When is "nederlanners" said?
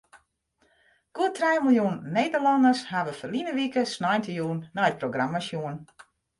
2.17-2.83